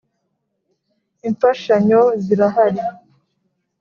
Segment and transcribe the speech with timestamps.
[1.27, 2.81] Imfashanyo zirahari.